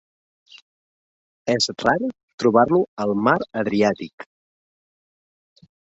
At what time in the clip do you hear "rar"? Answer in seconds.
1.83-1.95